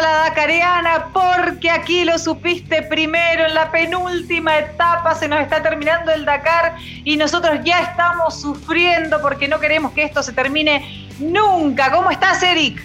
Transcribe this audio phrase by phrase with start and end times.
[0.00, 6.12] la Dacareana, porque aquí lo supiste primero, en la penúltima etapa se nos está terminando
[6.12, 11.90] el Dakar y nosotros ya estamos sufriendo porque no queremos que esto se termine nunca.
[11.90, 12.82] ¿Cómo estás, Eric?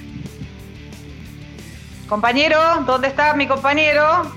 [2.07, 4.31] Compañero, ¿dónde está mi compañero?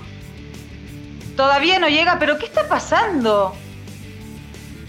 [1.35, 3.53] Todavía no llega, pero ¿qué está pasando?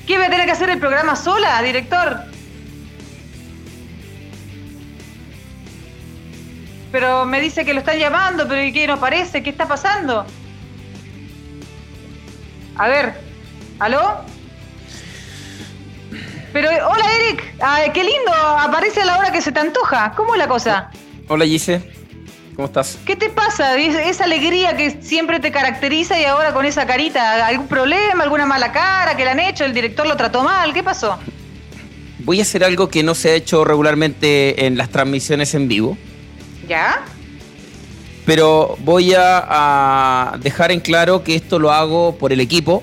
[0.06, 2.35] ¿Qué voy a tener que hacer el programa sola, director?
[6.98, 9.42] Pero me dice que lo están llamando, pero ¿y qué no parece?
[9.42, 10.24] ¿Qué está pasando?
[12.74, 13.12] A ver,
[13.78, 14.22] ¿aló?
[16.54, 20.14] Pero, hola Eric, qué lindo, aparece a la hora que se te antoja.
[20.16, 20.90] ¿Cómo es la cosa?
[21.28, 21.86] Hola Gise,
[22.54, 22.98] ¿cómo estás?
[23.04, 23.76] ¿Qué te pasa?
[23.76, 28.72] Esa alegría que siempre te caracteriza y ahora con esa carita, ¿algún problema, alguna mala
[28.72, 29.66] cara que le han hecho?
[29.66, 30.72] ¿El director lo trató mal?
[30.72, 31.18] ¿Qué pasó?
[32.20, 35.98] Voy a hacer algo que no se ha hecho regularmente en las transmisiones en vivo.
[36.68, 37.04] ¿Ya?
[38.26, 42.82] Pero voy a, dejar en claro que esto lo hago por el equipo,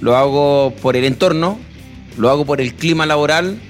[0.00, 1.58] lo hago por el entorno,
[2.16, 3.60] lo hago por el clima laboral.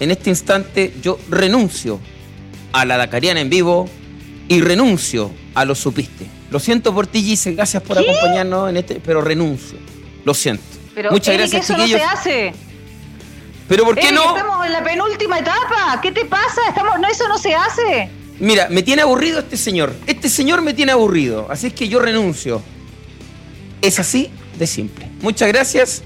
[0.00, 2.00] En este instante yo renuncio
[2.72, 3.86] a la Dakariana en vivo
[4.48, 6.26] y renuncio a lo supiste.
[6.50, 9.78] Lo siento por ti, Gise, gracias por acompañarnos en este, pero renuncio.
[10.24, 10.64] Lo siento.
[11.10, 12.54] Muchas gracias, eso no se hace.
[13.68, 14.36] ¿Pero por qué no?
[14.36, 16.00] Estamos en la penúltima etapa.
[16.02, 16.60] ¿Qué te pasa?
[16.68, 18.10] Estamos, no, eso no se hace.
[18.40, 19.94] Mira, me tiene aburrido este señor.
[20.06, 21.46] Este señor me tiene aburrido.
[21.50, 22.62] Así es que yo renuncio.
[23.82, 25.06] Es así de simple.
[25.20, 26.02] Muchas gracias.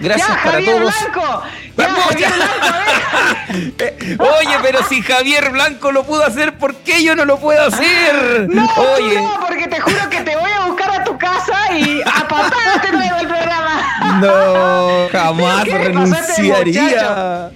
[0.00, 0.94] Gracias para todos.
[1.02, 1.42] Blanco.
[1.76, 7.24] Ya, Javier Blanco, Oye, pero si Javier Blanco lo pudo hacer, ¿por qué yo no
[7.24, 8.48] lo puedo hacer?
[8.48, 9.20] No, Oye.
[9.20, 12.82] no, porque te juro que te voy a buscar a tu casa y a patadas
[12.82, 13.67] te traigo el programa.
[14.20, 17.50] No, jamás renunciaría.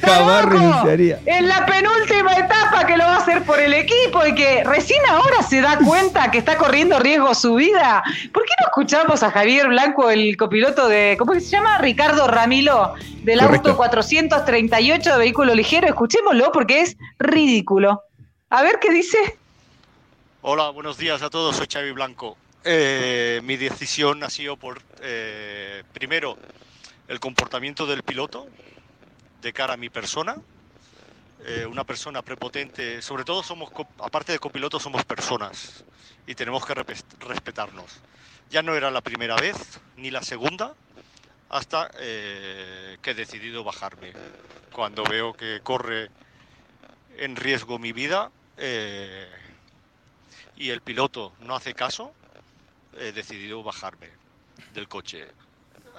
[0.00, 1.20] Jamás renunciaría.
[1.26, 5.00] En la penúltima etapa que lo va a hacer por el equipo y que recién
[5.08, 8.02] ahora se da cuenta que está corriendo riesgo su vida.
[8.32, 11.78] ¿Por qué no escuchamos a Javier Blanco, el copiloto de, ¿cómo se llama?
[11.78, 15.86] Ricardo Ramilo, del auto 438 de vehículo ligero.
[15.88, 18.02] Escuchémoslo porque es ridículo.
[18.50, 19.18] A ver qué dice.
[20.42, 21.56] Hola, buenos días a todos.
[21.56, 22.36] Soy Xavi Blanco.
[22.66, 26.38] Eh, mi decisión ha sido por, eh, primero,
[27.08, 28.48] el comportamiento del piloto,
[29.42, 30.36] de cara a mi persona.
[31.46, 35.84] Eh, una persona prepotente, sobre todo somos, aparte de copilotos, somos personas
[36.26, 38.00] y tenemos que respetarnos.
[38.50, 39.56] Ya no era la primera vez,
[39.96, 40.74] ni la segunda,
[41.50, 44.12] hasta eh, que he decidido bajarme.
[44.72, 46.08] Cuando veo que corre
[47.18, 49.28] en riesgo mi vida eh,
[50.56, 52.14] y el piloto no hace caso,
[52.98, 54.10] he decidido bajarme
[54.72, 55.26] del coche.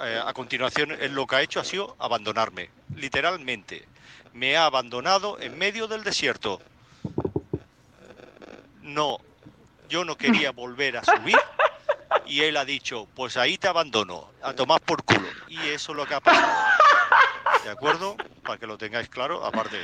[0.02, 3.88] Eh, a continuación, él lo que ha hecho ha sido abandonarme, literalmente.
[4.34, 6.62] Me ha abandonado en medio del desierto.
[8.82, 9.20] No,
[9.90, 11.38] yo no quería volver a subir
[12.26, 15.28] y él ha dicho, pues ahí te abandono, a tomar por culo.
[15.48, 16.54] Y eso es lo que ha pasado.
[17.64, 18.18] ¿De acuerdo?
[18.44, 19.78] Para que lo tengáis claro, aparte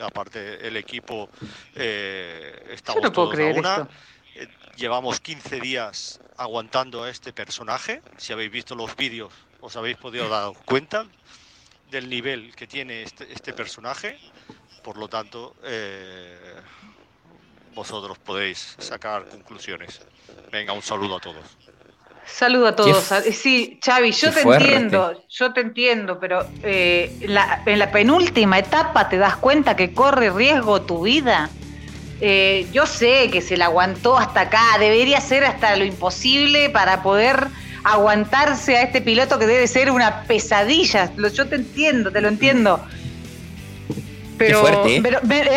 [0.00, 1.30] aparte el equipo
[1.74, 3.88] eh, estamos no una.
[4.34, 8.02] Eh, llevamos 15 días aguantando a este personaje.
[8.16, 11.06] Si habéis visto los vídeos, os habéis podido dar cuenta
[11.90, 14.18] del nivel que tiene este, este personaje.
[14.82, 16.54] Por lo tanto, eh,
[17.74, 20.00] vosotros podéis sacar conclusiones.
[20.52, 21.44] Venga, un saludo a todos.
[22.24, 23.08] Saludo a todos.
[23.32, 29.16] Sí, Xavi, yo te entiendo, yo te entiendo, pero eh, en la penúltima etapa te
[29.16, 31.48] das cuenta que corre riesgo tu vida.
[32.20, 37.02] Eh, yo sé que se la aguantó hasta acá, debería ser hasta lo imposible para
[37.02, 37.48] poder
[37.84, 41.10] aguantarse a este piloto que debe ser una pesadilla.
[41.32, 42.80] Yo te entiendo, te lo entiendo.
[44.38, 45.02] Pero, ¿eh?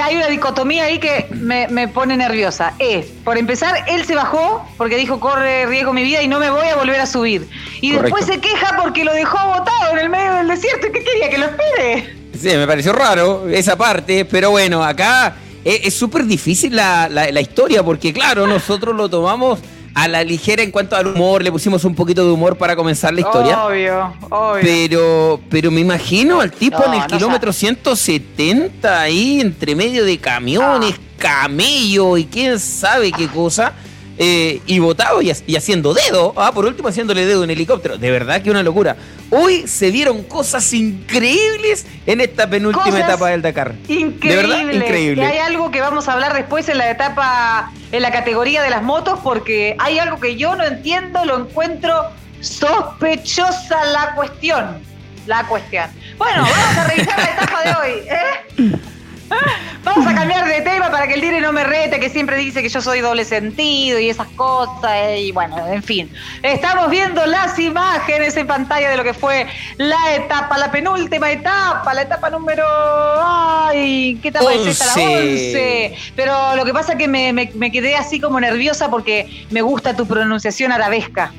[0.01, 2.73] hay una dicotomía ahí que me, pone nerviosa.
[2.79, 6.49] Es, por empezar, él se bajó porque dijo corre riesgo mi vida y no me
[6.49, 7.49] voy a volver a subir.
[7.81, 10.87] Y después se queja porque lo dejó botado en el medio del desierto.
[10.87, 11.29] ¿Y qué quería?
[11.29, 12.15] ¿Que lo espere?
[12.39, 15.35] Sí, me pareció raro esa parte, pero bueno, acá
[15.65, 19.59] es súper difícil la, la, historia porque, claro, nosotros lo tomamos
[19.95, 23.13] a la ligera en cuanto al humor, le pusimos un poquito de humor para comenzar
[23.13, 23.65] la historia.
[23.65, 24.61] Obvio, obvio.
[24.61, 30.95] Pero, pero me imagino al tipo en el kilómetro 170 ahí, entre medio de camiones,
[30.97, 31.15] ah.
[31.17, 33.73] camello y quién sabe qué cosa.
[34.21, 37.97] Eh, y votado y, haciendo dedo, ah, por último haciéndole dedo en helicóptero.
[37.97, 38.97] De verdad que una locura.
[39.29, 43.75] Hoy se dieron cosas increíbles en esta penúltima etapa del Dakar.
[43.87, 44.29] Increíble.
[44.29, 45.23] De verdad, increíble.
[45.23, 48.69] Y hay algo que vamos a hablar después en la etapa, en la categoría de
[48.69, 52.09] las motos, porque hay algo que yo no entiendo, lo encuentro
[52.41, 54.83] sospechosa la cuestión.
[55.27, 55.89] La cuestión.
[56.17, 57.99] Bueno, vamos a revisar la etapa de hoy.
[58.09, 58.79] ¿eh?
[59.83, 62.61] Vamos a cambiar de tema para que el Dire no me rete, que siempre dice
[62.61, 65.17] que yo soy doble sentido y esas cosas.
[65.17, 66.11] Y bueno, en fin.
[66.43, 69.47] Estamos viendo las imágenes en pantalla de lo que fue
[69.77, 72.65] la etapa, la penúltima etapa, la etapa número.
[72.67, 74.19] ¡Ay!
[74.21, 74.85] ¿Qué etapa es esta?
[74.85, 75.95] La 11.
[76.15, 79.95] Pero lo que pasa es que me, me, quedé así como nerviosa porque me gusta
[79.95, 81.31] tu pronunciación arabesca.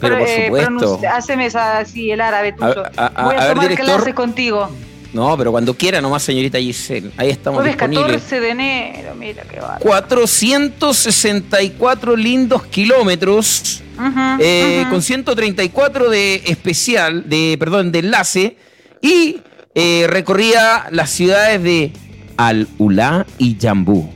[0.00, 1.00] Pero, por eh, supuesto.
[1.10, 2.82] Haceme así el árabe tuyo.
[3.22, 4.70] Voy a, tomar clases contigo.
[5.12, 7.10] No, pero cuando quiera nomás, señorita Giselle.
[7.16, 8.22] Ahí estamos Jueves disponibles.
[8.22, 9.76] 14 de enero, mira qué va.
[9.78, 13.82] 464 lindos kilómetros.
[14.40, 18.56] Eh, con 134 de especial, de, perdón, de enlace.
[19.00, 19.40] Y
[19.74, 21.92] eh, recorría las ciudades de
[22.36, 24.10] Al-Ulá y Jambú.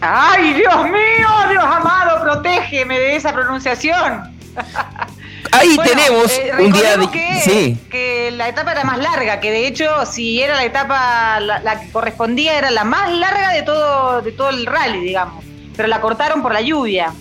[0.00, 1.28] ¡Ay, Dios mío!
[1.50, 4.34] Dios amado, protégeme de esa pronunciación.
[5.58, 7.10] Ahí tenemos eh, un día de...
[7.10, 7.78] que, sí.
[7.90, 11.90] que la etapa era más larga, que de hecho si era la etapa la, que
[11.90, 15.44] correspondía era la más larga de todo de todo el rally, digamos,
[15.76, 17.12] pero la cortaron por la lluvia.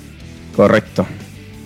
[0.56, 1.06] Correcto.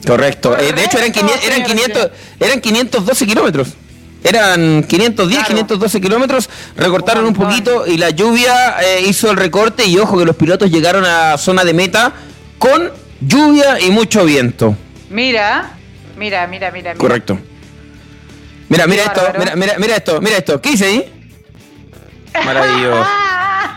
[0.06, 0.58] Correcto.
[0.58, 3.68] Eh, de hecho eran, 500, eran 500 eran 512 kilómetros.
[4.24, 9.98] Eran 510, 512 kilómetros, recortaron un poquito y la lluvia eh, hizo el recorte y
[9.98, 12.12] ojo que los pilotos llegaron a zona de meta
[12.58, 12.92] con
[13.22, 14.76] lluvia y mucho viento.
[15.10, 15.79] Mira,
[16.20, 16.94] mira, mira, mira.
[16.96, 17.40] Correcto.
[18.68, 20.62] Mira, mira esto, mira, mira, mira esto, mira esto.
[20.62, 21.32] ¿Qué hice ahí?
[22.46, 23.10] Maravilloso.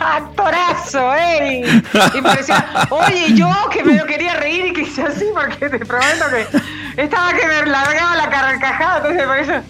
[0.04, 1.62] Actorazo, ey.
[2.14, 2.78] Impresionante.
[2.90, 7.02] Oye, yo que me lo quería reír y que hice así porque te prometo que
[7.02, 9.66] estaba que me largaba la carcajada, entonces por eso.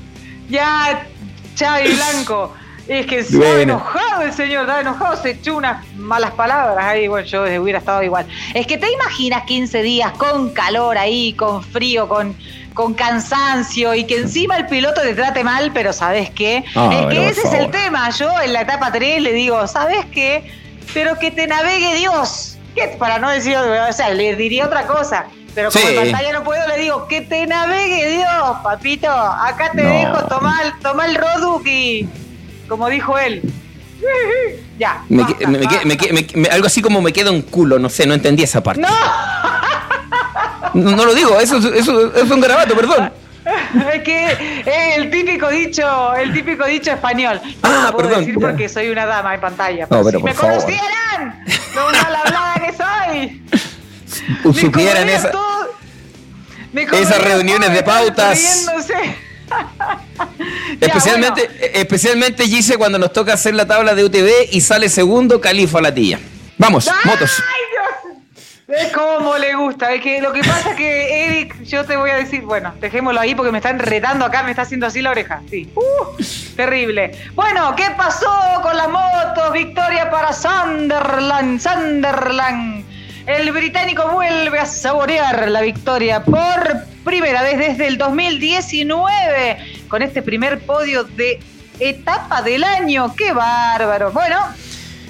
[0.49, 1.07] Ya,
[1.55, 2.55] Chavi Blanco.
[2.89, 7.25] Es que estaba enojado el señor, estaba enojado, se echó unas malas palabras ahí, bueno,
[7.27, 8.27] yo hubiera estado igual.
[8.55, 12.37] Es que te imaginas 15 días con calor ahí, con frío, con,
[12.75, 16.65] con cansancio y que encima el piloto te trate mal, pero ¿sabes qué?
[16.75, 18.11] Ah, es que ese es el tema.
[18.11, 20.51] Yo en la etapa 3 le digo, ¿sabes qué?
[20.95, 22.59] Pero que te navegue Dios.
[22.75, 22.97] ¿Qué?
[22.99, 25.27] Para no decir, o sea, le diría otra cosa.
[25.55, 29.11] Pero como en pantalla no puedo, le digo, que te navegue Dios, papito.
[29.11, 32.09] Acá te dejo, toma, toma el Roduki
[32.73, 33.43] como dijo él.
[34.79, 35.05] ya.
[36.51, 38.81] algo así como me queda un culo, no sé, no entendí esa parte.
[38.81, 38.89] No.
[40.75, 43.13] no, lo digo, eso, eso, es un garabato, perdón.
[43.93, 47.41] Es que es el típico dicho, el típico dicho español.
[47.63, 48.25] ah, no puedo perdón.
[48.25, 49.87] decir porque soy una dama en pantalla.
[49.91, 51.45] no, pero si me conocieran,
[51.75, 53.43] lo mal hablada que soy.
[54.55, 55.33] Supieran esa,
[56.93, 58.67] esas reuniones de pautas.
[60.81, 65.81] especialmente, especialmente Gise cuando nos toca hacer la tabla de UTV y sale segundo Califa
[65.81, 66.21] la tía.
[66.59, 67.43] Vamos, motos.
[68.73, 69.93] Es como le gusta.
[69.93, 73.21] Es que lo que pasa es que Eric, yo te voy a decir, bueno, dejémoslo
[73.21, 75.43] ahí porque me está enredando acá, me está haciendo así la oreja.
[75.51, 75.71] Sí.
[75.75, 76.23] Uh,
[76.57, 77.13] terrible.
[77.35, 78.31] Bueno, ¿qué pasó
[78.63, 79.53] con la moto?
[79.53, 81.61] Victoria para Sunderland.
[81.61, 82.85] Sunderland.
[83.27, 90.23] El británico vuelve a saborear la victoria por primera vez desde el 2019 con este
[90.23, 91.41] primer podio de
[91.79, 93.15] etapa del año.
[93.15, 94.13] ¡Qué bárbaro!
[94.13, 94.39] Bueno,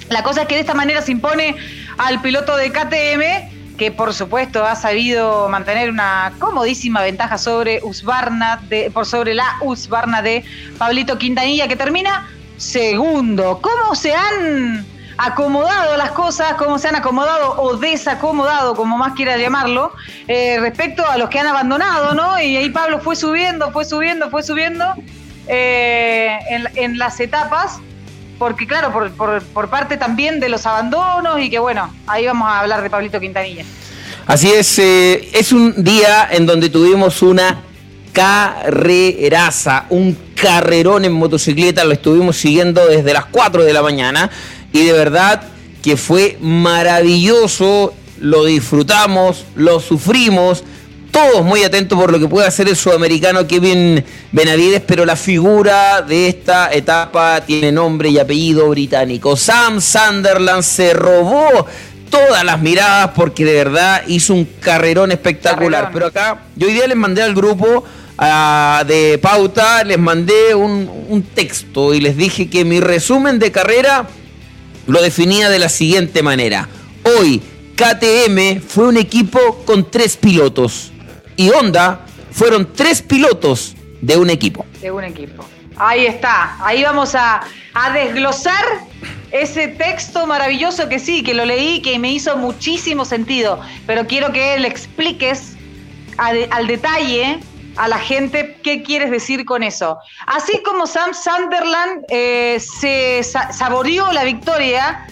[0.09, 1.55] la cosa es que de esta manera se impone
[1.97, 8.61] al piloto de KTM que por supuesto ha sabido mantener una comodísima ventaja sobre Usbarna
[8.69, 10.43] de, por sobre la Usbarna de
[10.77, 13.59] Pablito Quintanilla que termina segundo.
[13.61, 14.85] ¿Cómo se han
[15.17, 19.91] acomodado las cosas, cómo se han acomodado o desacomodado, como más quiera llamarlo,
[20.27, 22.39] eh, respecto a los que han abandonado, ¿no?
[22.41, 24.85] Y ahí Pablo fue subiendo, fue subiendo, fue subiendo
[25.47, 26.39] eh,
[26.75, 27.79] en, las etapas,
[28.43, 32.83] porque claro, por, parte también de los abandonos y que bueno, ahí vamos a hablar
[32.83, 33.63] de Pablito Quintanilla.
[34.27, 37.61] Así es, eh, es un día en donde tuvimos una
[38.11, 44.29] carreraza, un carrerón en motocicleta, lo estuvimos siguiendo desde las 4 de la mañana
[44.73, 45.43] y de verdad
[45.81, 50.65] que fue maravilloso, lo disfrutamos, lo sufrimos,
[51.13, 56.01] todos muy atentos por lo que puede hacer el sudamericano Kevin Benavides, pero la figura
[56.01, 59.37] de esta etapa tiene nombre y apellido británico.
[59.37, 61.67] Sam Sunderland se robó
[62.09, 65.91] todas las miradas porque de verdad hizo un carrerón espectacular.
[65.93, 67.83] Pero acá yo hoy día les mandé al grupo
[68.17, 73.51] ah, de pauta, les mandé un, un texto y les dije que mi resumen de
[73.51, 74.07] carrera
[74.87, 76.67] lo definía de la siguiente manera.
[77.19, 77.39] Hoy
[77.75, 80.92] KTM fue un equipo con tres pilotos
[81.35, 84.65] y Honda fueron tres pilotos de un equipo.
[84.81, 85.45] De un equipo.
[85.77, 87.41] Ahí está, ahí vamos a,
[87.93, 88.63] desglosar
[89.31, 94.31] ese texto maravilloso que sí, que lo leí, que me hizo muchísimo sentido, pero quiero
[94.31, 95.53] que le expliques
[96.17, 97.39] al detalle
[97.75, 99.97] a la gente qué quieres decir con eso.
[100.27, 105.07] Así como Sam Sunderland eh, se saboreó la victoria,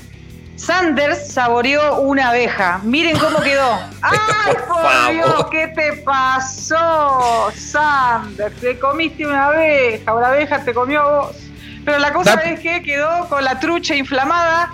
[0.56, 2.80] Sanders saboreó una abeja.
[2.84, 3.80] Miren cómo quedó.
[4.02, 5.46] ¡Ay, por Dios!
[5.52, 8.56] ¿Qué te pasó, Sanders?
[8.58, 11.36] Te comiste una abeja, la abeja te comió vos.
[11.84, 14.72] Pero la cosa es que quedó con la trucha inflamada.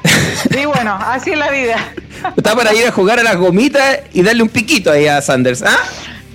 [0.50, 1.78] y bueno, así es la vida.
[2.36, 5.64] Está para ir a jugar a las gomitas y darle un piquito ahí a Sanders,
[5.64, 5.78] ¿ah?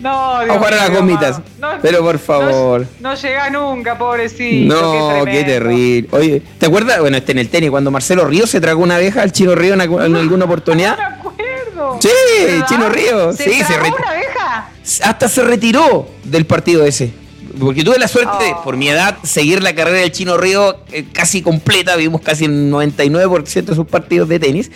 [0.02, 1.40] No, Dios a jugar a las gomitas.
[1.80, 2.86] pero por favor.
[2.98, 4.74] No, llega nunca, pobrecito.
[4.74, 6.08] No, qué, terrible.
[6.10, 6.98] Oye, ¿te acuerdas?
[6.98, 9.74] Bueno, este en el tenis, cuando Marcelo Río se tragó una abeja al Chino Río
[9.74, 10.98] en, alguna oportunidad.
[11.22, 11.98] No me acuerdo.
[12.00, 13.32] Sí, Chino Río.
[13.32, 14.70] ¿Se sí, tragó una abeja?
[15.04, 17.12] Hasta se retiró del partido ese.
[17.58, 18.62] Porque tuve la suerte, oh.
[18.62, 21.96] por mi edad, seguir la carrera del Chino Río eh, casi completa.
[21.96, 24.70] Vimos casi el 99% de sus partidos de tenis.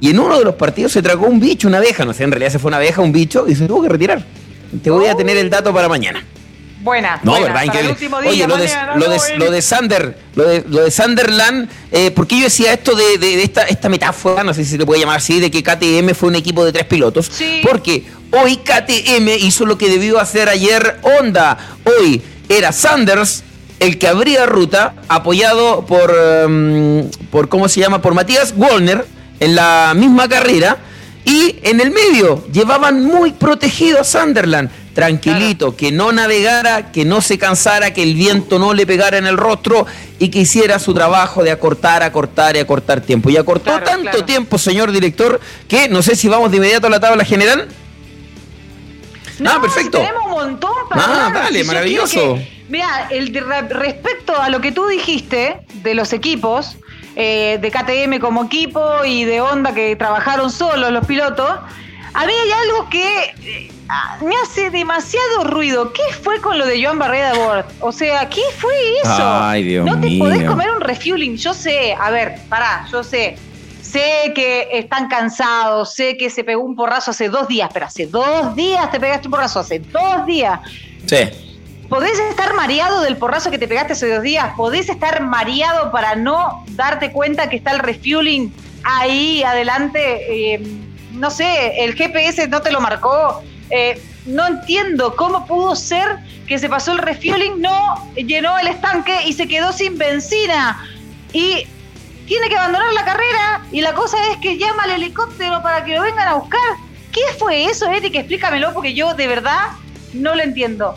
[0.00, 2.04] Y en uno de los partidos se tragó un bicho, una abeja.
[2.04, 4.24] No sé, en realidad se fue una abeja, un bicho, y se tuvo que retirar.
[4.82, 6.24] Te voy a tener el dato para mañana.
[6.82, 7.20] Buena.
[7.22, 7.62] No, ¿verdad?
[8.26, 12.72] Oye, lo, de, lo, de, Sander, lo de, lo de Sunderland, eh, porque yo decía
[12.72, 15.62] esto de, esta, esta metáfora, no sé si se le puede llamar así, de que
[15.62, 17.30] KTM fue un equipo de tres pilotos.
[17.62, 21.56] Porque hoy KTM hizo lo que debió hacer ayer Honda.
[21.84, 23.44] Hoy era Sanders
[23.78, 28.02] el que abría ruta, apoyado por, em, por ¿cómo se llama?
[28.02, 29.04] Por Matías Wallner
[29.40, 30.78] en la misma carrera
[31.24, 37.20] y en el medio llevaban muy protegido a Sunderland, tranquilito, que no navegara, que no
[37.20, 39.86] se cansara, que el viento no le pegara en el rostro
[40.18, 43.30] y que hiciera su trabajo de acortar, acortar y acortar tiempo.
[43.30, 47.00] Y acortó tanto tiempo, señor director, que no sé si vamos de inmediato a la
[47.00, 47.68] tabla general.
[49.38, 49.98] No, ah, perfecto.
[49.98, 52.38] tenemos un montón para Ah, dale, maravilloso.
[52.68, 53.32] mira, el
[53.70, 56.76] respecto a lo que tú dijiste de los equipos,
[57.16, 61.50] eh, de KTM como equipo y de Honda que trabajaron solos los pilotos,
[62.14, 63.70] a mí hay algo que eh,
[64.22, 65.92] me hace demasiado ruido.
[65.92, 67.64] ¿Qué fue con lo de Joan Barreda Bord?
[67.80, 69.84] O sea, ¿qué fue eso?
[69.84, 71.36] no te podés comer un refueling.
[71.36, 73.36] Yo sé, a ver, pará, yo sé.
[73.80, 78.06] Sé que están cansados, sé que se pegó un porrazo hace dos días, pero hace
[78.06, 80.60] dos días te pegaste un porrazo, hace dos días.
[81.06, 81.51] Sí
[81.92, 86.14] podés estar mareado del porrazo que te pegaste hace dos días, podés estar mareado para
[86.14, 88.50] no darte cuenta que está el refueling
[88.82, 90.62] ahí adelante, eh,
[91.12, 93.42] no sé, el GPS no te lo marcó.
[93.68, 99.24] Eh, no entiendo cómo pudo ser que se pasó el refueling, no llenó el estanque
[99.26, 100.82] y se quedó sin benzina.
[101.34, 101.66] Y
[102.26, 105.94] tiene que abandonar la carrera y la cosa es que llama al helicóptero para que
[105.94, 106.60] lo vengan a buscar.
[107.12, 108.14] ¿Qué fue eso, Eric?
[108.14, 109.72] Explícamelo porque yo de verdad
[110.14, 110.96] no lo entiendo.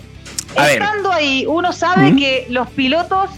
[0.56, 3.30] Estando ahí, uno sabe que los pilotos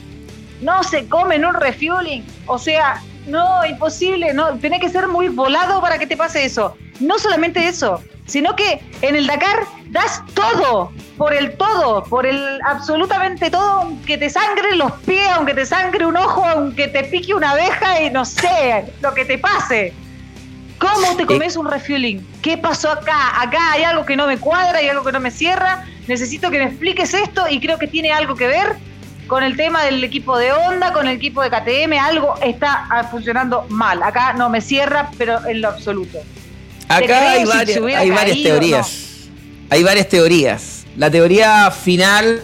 [0.62, 2.25] no se comen un refueling.
[2.45, 6.75] O sea, no, imposible, no, tiene que ser muy volado para que te pase eso.
[7.00, 12.59] No solamente eso, sino que en el Dakar das todo, por el todo, por el
[12.65, 17.33] absolutamente todo, aunque te sangre los pies, aunque te sangre un ojo, aunque te pique
[17.33, 19.93] una abeja y no sé, lo que te pase.
[20.79, 22.25] ¿Cómo te comes un refueling?
[22.41, 23.41] ¿Qué pasó acá?
[23.41, 25.86] Acá hay algo que no me cuadra, hay algo que no me cierra.
[26.07, 28.75] Necesito que me expliques esto y creo que tiene algo que ver
[29.27, 31.93] con el tema del equipo de Honda, con el equipo de KTM.
[31.99, 34.01] Algo está ah, funcionando mal.
[34.01, 36.19] Acá no me cierra, pero en lo absoluto.
[36.87, 37.99] Acá hay, varias, teorías.
[39.69, 40.85] Hay varias teorías.
[40.95, 42.41] La teoría final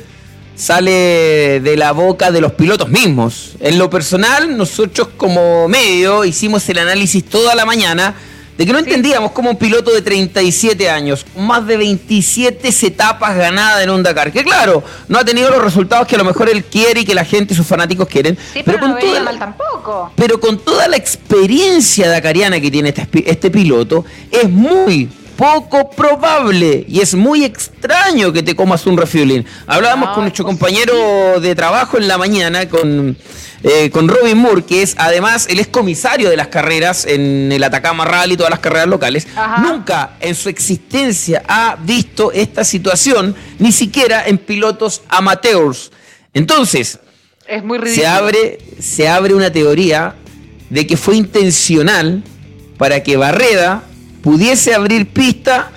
[0.55, 3.53] sale de la boca de los pilotos mismos.
[3.61, 8.13] En lo personal, nosotros como medio hicimos el análisis toda la mañana
[8.57, 13.35] de que no entendíamos cómo un piloto de 37 años, con más de 27 etapas
[13.35, 16.49] ganadas en un Dakar, que claro, no ha tenido los resultados que a lo mejor
[16.49, 18.37] él quiere y que la gente y sus fanáticos quieren.
[18.65, 20.11] pero, con toda mal tampoco.
[20.15, 25.09] Pero con toda la experiencia dakariana que tiene este, este piloto, es muy
[25.43, 29.43] poco probable y es muy extraño que te comas un refueling.
[29.67, 33.17] Hablábamos con nuestro compañero de trabajo en la mañana, con,
[33.61, 38.05] eh, con Robin Moore, que es además el comisario de las carreras en el Atacama
[38.05, 39.27] Rally y todas las carreras locales.
[39.61, 45.91] Nunca en su existencia ha visto esta situación, ni siquiera en pilotos amateurs.
[46.33, 46.99] Entonces,
[47.45, 50.15] es muy se, abre, se abre una teoría
[50.69, 52.23] de que fue intencional
[52.77, 53.83] para que Barreda
[54.23, 55.69] pudiese abrir pista,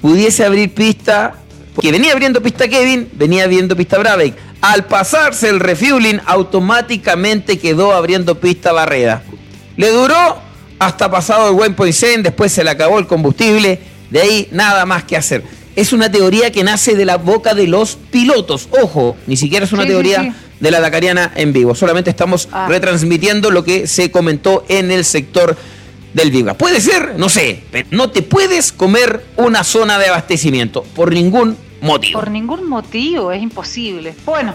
[0.00, 1.34] pudiese abrir pista,
[1.74, 4.36] porque venía abriendo pista Kevin, venía abriendo pista Brabeck.
[4.60, 9.22] Al pasarse el refueling, automáticamente quedó abriendo pista Barreda.
[9.76, 10.38] Le duró
[10.78, 13.80] hasta pasado el buen Poisson, después se le acabó el combustible,
[14.10, 15.42] de ahí nada más que hacer.
[15.74, 18.68] Es una teoría que nace de la boca de los pilotos.
[18.80, 21.74] Ojo, ni siquiera es una teoría de la Dakariana en vivo.
[21.74, 22.66] Solamente estamos ah.
[22.68, 25.56] retransmitiendo lo que se comentó en el sector
[26.14, 26.54] del Viva.
[26.54, 31.58] Puede ser, no sé, pero no te puedes comer una zona de abastecimiento por ningún
[31.80, 32.20] motivo.
[32.20, 34.14] Por ningún motivo, es imposible.
[34.24, 34.54] Bueno,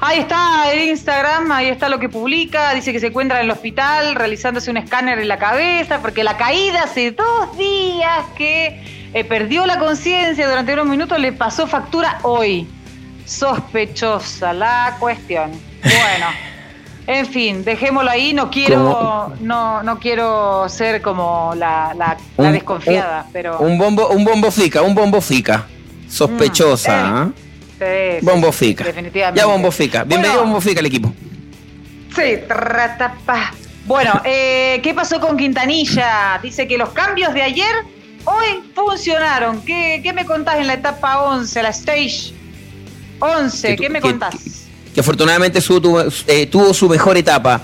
[0.00, 3.50] ahí está el Instagram, ahí está lo que publica, dice que se encuentra en el
[3.50, 9.24] hospital realizándose un escáner en la cabeza, porque la caída hace dos días que eh,
[9.24, 12.68] perdió la conciencia durante unos minutos, le pasó factura hoy.
[13.24, 15.50] Sospechosa la cuestión.
[15.82, 16.26] Bueno.
[17.06, 18.34] En fin, dejémoslo ahí.
[18.34, 23.58] No quiero, no, no quiero ser como la, la, desconfiada, pero.
[23.60, 25.66] Un bombo, un bombo fica, un bombo fica.
[26.08, 27.26] Sospechosa.
[27.26, 27.34] Mm,
[27.80, 28.18] ¿eh?
[28.22, 28.84] bombo fica.
[28.84, 29.40] Definitivamente.
[29.40, 30.04] Ya bombo fica.
[30.04, 31.12] Bienvenido bombo fica al equipo.
[32.14, 33.52] Sí, tratapa.
[33.86, 36.40] Bueno, eh, ¿qué pasó con Quintanilla?
[36.42, 37.74] Dice que los cambios de ayer
[38.24, 39.62] hoy funcionaron.
[39.62, 42.32] ¿Qué, qué me contás en la etapa 11, la stage
[43.20, 43.76] 11?
[43.76, 44.34] ¿Qué me contás?
[44.34, 44.65] que
[45.00, 45.60] afortunadamente
[46.26, 47.60] eh, tuvo, su mejor etapa.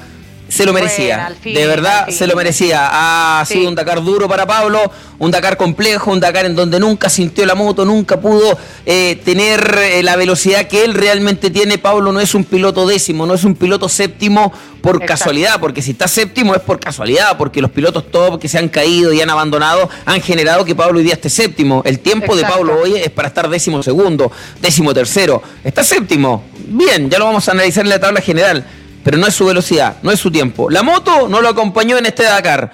[0.53, 3.41] Se lo merecía, de verdad se lo merecía.
[3.41, 7.09] Ha sido un Dakar duro para Pablo, un Dakar complejo, un Dakar en donde nunca
[7.09, 11.79] sintió la moto, nunca pudo eh, tener eh, la velocidad que él realmente tiene.
[11.79, 15.93] Pablo no es un piloto décimo, no es un piloto séptimo por casualidad, porque si
[15.93, 19.31] está séptimo es por casualidad, porque los pilotos top que se han caído y han
[19.31, 21.81] abandonado han generado que Pablo hoy día esté séptimo.
[21.87, 25.43] El tiempo de Pablo hoy es para estar décimo segundo, décimo tercero.
[25.65, 28.67] Está séptimo, bien, ya lo vamos a analizar en la tabla general,
[29.05, 30.71] pero no es su velocidad, no es su tiempo.
[30.71, 32.73] La moto no lo acompañó en este Dakar.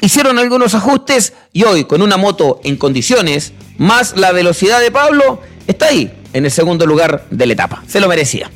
[0.00, 5.40] Hicieron algunos ajustes y hoy, con una moto en condiciones, más la velocidad de Pablo,
[5.66, 7.82] está ahí, en el segundo lugar de la etapa.
[7.86, 8.50] Se lo merecía.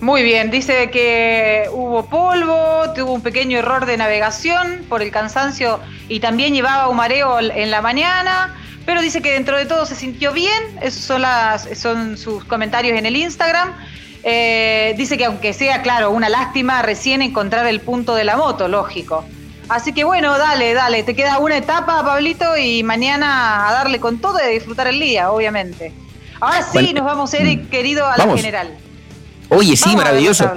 [0.00, 5.80] Muy bien, dice que hubo polvo, tuvo un pequeño error de navegación por el cansancio
[6.08, 9.96] y también llevaba un mareo en la mañana, pero dice que dentro de todo se
[9.96, 11.22] sintió bien, esos son,
[11.74, 13.72] son sus comentarios en el Instagram.
[14.28, 18.66] Eh, dice que aunque sea, claro, una lástima recién encontrar el punto de la moto,
[18.66, 19.24] lógico.
[19.68, 24.18] Así que bueno, dale, dale, te queda una etapa, Pablito, y mañana a darle con
[24.18, 25.92] todo y a disfrutar el día, obviamente.
[26.40, 28.76] Ahora sí, nos vamos, Eric, mm, querido, a la general.
[29.48, 30.50] Oye, sí, maravilloso.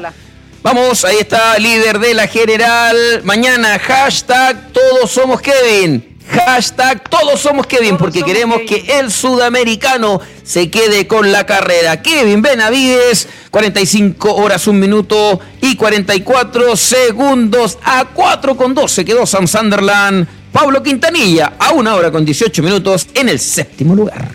[0.63, 2.97] Vamos, ahí está, líder de la general.
[3.23, 6.08] Mañana, hashtag Todos Somos Kevin.
[6.29, 12.01] Hashtag todos somos Kevin porque queremos que el sudamericano se quede con la carrera.
[12.01, 19.47] Kevin Benavides, 45 horas, 1 minuto y 44 segundos a 4 con 12 quedó Sam
[19.47, 20.27] Sunderland.
[20.51, 24.29] Pablo Quintanilla a 1 hora con 18 minutos en el séptimo lugar.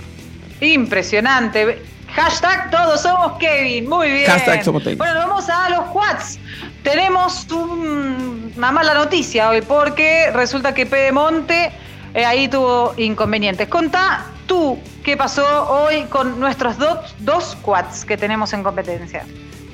[0.61, 1.94] Impresionante.
[2.15, 3.89] Hashtag todos somos Kevin.
[3.89, 4.27] Muy bien.
[4.27, 4.99] Hashtag somos Kevin.
[4.99, 6.39] Bueno, vamos a los quads.
[6.83, 11.73] Tenemos una mala noticia hoy porque resulta que Pedemonte
[12.15, 13.67] eh, ahí tuvo inconvenientes.
[13.69, 19.25] Contá tú qué pasó hoy con nuestros dos, dos quads que tenemos en competencia.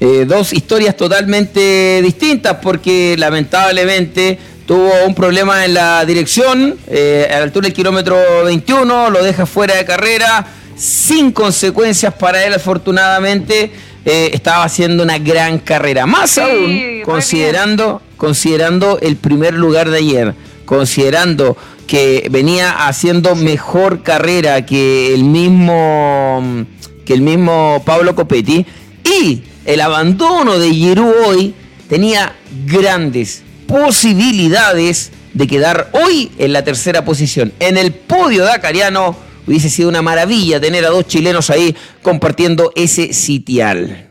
[0.00, 7.36] Eh, dos historias totalmente distintas porque lamentablemente tuvo un problema en la dirección eh, a
[7.36, 10.46] la altura del kilómetro 21, lo deja fuera de carrera
[10.80, 13.70] sin consecuencias para él afortunadamente.
[14.02, 21.54] estaba haciendo una gran carrera, más aún considerando, considerando el primer lugar de ayer, considerando
[21.86, 26.64] que venía haciendo mejor carrera que el mismo
[27.04, 28.64] que el mismo Pablo Copetti
[29.04, 31.54] y el abandono de Giroud hoy
[31.88, 37.52] tenía grandes posibilidades de quedar hoy en la tercera posición.
[37.58, 39.16] En el podio dakariano
[39.46, 44.08] hubiese sido una maravilla tener a dos chilenos ahí compartiendo ese sitial.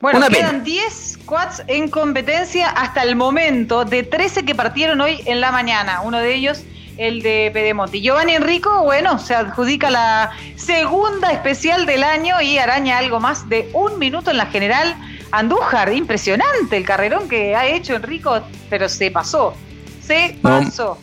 [0.00, 5.40] Bueno, quedan 10 quads en competencia hasta el momento de 13 que partieron hoy en
[5.40, 6.02] la mañana.
[6.02, 6.62] Uno de ellos
[6.98, 8.00] el de Pedemonte.
[8.00, 13.70] Giovanni Enrico, bueno, se adjudica la segunda especial del año y araña algo más de
[13.72, 14.96] un minuto en la general.
[15.30, 19.54] Andújar, impresionante el carrerón que ha hecho Enrico, pero se pasó,
[20.02, 20.98] se pasó.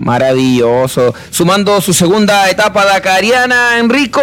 [0.00, 1.14] Maravilloso.
[1.30, 4.20] Sumando su segunda etapa dakariana, Enrico,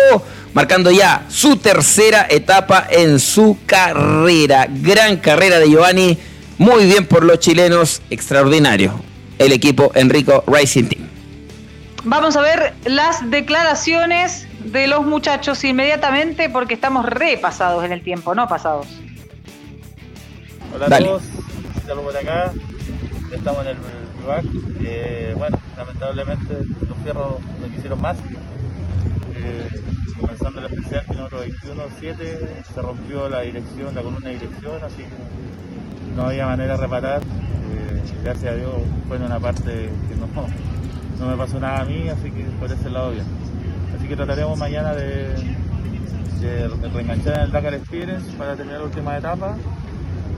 [0.54, 4.68] marcando ya su tercera etapa en su carrera.
[4.70, 6.18] Gran carrera de Giovanni,
[6.58, 9.00] muy bien por los chilenos, extraordinario.
[9.38, 11.08] El equipo Enrico Racing Team.
[12.04, 18.34] Vamos a ver las declaraciones de los muchachos inmediatamente porque estamos repasados en el tiempo,
[18.34, 18.88] no pasados.
[20.74, 21.24] Hola a todos,
[21.86, 22.52] saludos de acá,
[23.34, 23.78] estamos en el
[24.30, 26.54] Eh, bueno, lamentablemente
[26.86, 28.18] los fierros no quisieron más.
[29.36, 29.70] Eh,
[30.20, 36.14] comenzando el especial, kilómetro 21-7, se rompió la dirección, la columna de dirección, así que
[36.16, 37.22] no había manera de reparar.
[37.22, 38.74] Eh, gracias a Dios
[39.08, 40.28] fue en una parte que no,
[41.20, 43.26] no me pasó nada a mí, así que por ese lado bien.
[43.98, 45.36] Así que trataremos mañana de,
[46.42, 49.56] de reenganchar en el Dakar Experience para terminar la última etapa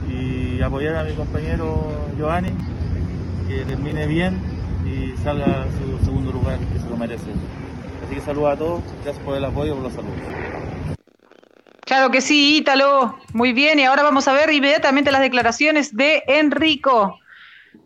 [0.08, 2.50] y apoyar a mi compañero Giovanni
[3.50, 4.38] que termine bien
[4.84, 7.30] y salga a su segundo lugar que se lo merece.
[8.04, 10.16] Así que saludos a todos, gracias por el apoyo, por los saludos.
[11.84, 13.18] Claro que sí, Ítalo.
[13.32, 17.18] Muy bien, y ahora vamos a ver inmediatamente las declaraciones de Enrico.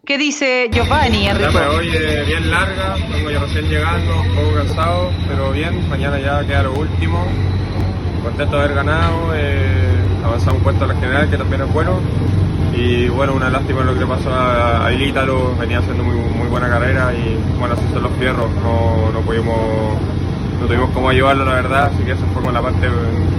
[0.04, 1.58] ¿Qué dice Giovanni, Enrico?
[1.58, 5.88] La hoy es bien larga, vengo ya recién llegando, un poco cansado, pero bien.
[5.88, 7.26] Mañana ya queda lo último.
[8.22, 12.00] Contento de haber ganado, eh, avanzado un puesto a la general, que también es bueno.
[12.76, 16.68] Y bueno, una lástima lo que pasó a, a Ítalo, venía haciendo muy, muy buena
[16.68, 19.98] carrera y bueno, así son los fierros, no, no pudimos
[20.64, 22.88] no tuvimos cómo llevarlo la verdad, así que eso fue como la parte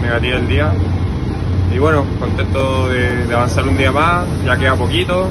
[0.02, 0.72] negativa del día.
[1.74, 5.28] Y bueno, contento de, avanzar un día más, ya queda poquito.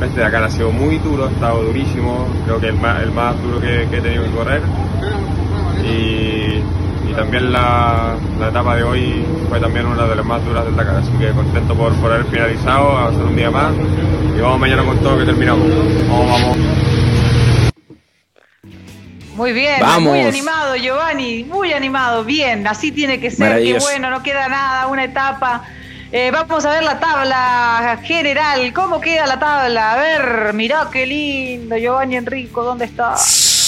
[0.00, 3.10] Este de acá ha sido muy duro, ha estado durísimo, creo que el más, el
[3.10, 4.62] más duro que, he tenido que correr.
[5.84, 6.37] Y,
[7.18, 8.16] también la,
[8.48, 11.74] etapa de hoy fue también una de las más duras del Dakar, así que contento
[11.74, 13.72] por, por haber finalizado, avanzar un día más.
[14.36, 15.66] Y vamos mañana con todo que terminamos.
[16.08, 16.56] Vamos, vamos.
[19.34, 24.22] Muy bien, muy animado Giovanni, muy animado, bien, así tiene que ser, qué bueno, no
[24.22, 25.62] queda nada, una etapa.
[26.10, 29.92] Eh, vamos a ver la tabla general, ¿cómo queda la tabla?
[29.92, 33.14] A ver, mirá qué lindo, Giovanni Enrico, ¿dónde está?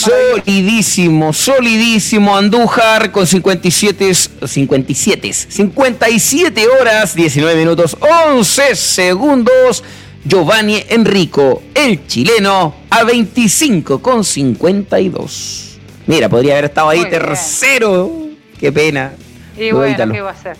[0.00, 9.84] Solidísimo, solidísimo Andújar con 57, 57, 57 horas, 19 minutos, 11 segundos.
[10.24, 15.78] Giovanni Enrico, el chileno, a 25 con 52.
[16.06, 18.10] Mira, podría haber estado ahí tercero.
[18.58, 19.12] Qué pena.
[19.58, 20.56] Y bueno, ¿qué va a ser?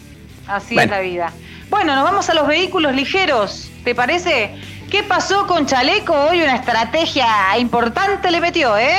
[0.47, 1.33] Así es la vida.
[1.71, 4.51] Bueno, nos vamos a los vehículos ligeros, ¿te parece?
[4.91, 6.13] ¿Qué pasó con Chaleco?
[6.13, 7.27] Hoy una estrategia
[7.59, 8.99] importante le metió, ¿eh?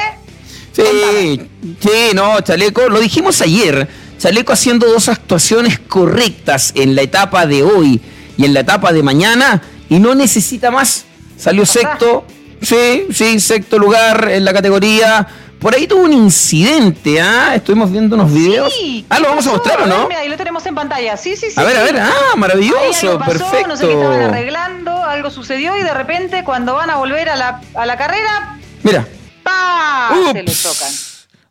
[0.72, 3.88] Sí, sí, no, Chaleco, lo dijimos ayer.
[4.18, 8.00] Chaleco haciendo dos actuaciones correctas en la etapa de hoy
[8.38, 11.06] y en la etapa de mañana y no necesita más.
[11.38, 12.26] Salió sexto,
[12.62, 15.28] sí, sí, sexto lugar en la categoría.
[15.60, 17.54] Por ahí tuvo un incidente, ¿ah?
[17.56, 18.74] Estuvimos viendo unos videos.
[19.10, 20.08] ah, lo vamos a mostrar, ¿o no?
[20.08, 21.18] Mira, ahí lo tenemos en pantalla.
[21.18, 21.60] Sí, sí, sí.
[21.60, 23.68] A ver, a ver, ah, maravilloso, perfecto.
[23.68, 27.36] No sé qué estaban arreglando, algo sucedió y de repente cuando van a volver a
[27.36, 28.60] la, a la carrera.
[28.84, 29.08] Mira.
[29.44, 30.32] ¡Pah!
[30.34, 30.92] Se le tocan.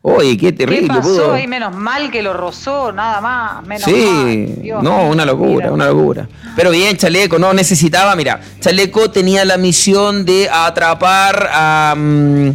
[0.03, 0.87] Oye, qué terrible.
[0.87, 1.45] ¿Qué pasó ahí?
[1.45, 3.63] Menos mal que lo rozó, nada más.
[3.67, 6.27] Menos sí, no, una locura, una locura.
[6.55, 12.49] Pero bien, Chaleco, no necesitaba, mira, Chaleco tenía la misión de atrapar a, mm,